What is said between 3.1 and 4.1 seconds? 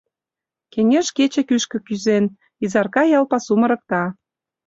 ял пасум ырыкта.